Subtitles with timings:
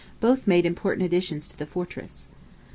[0.19, 2.27] both made important additions to the fortress.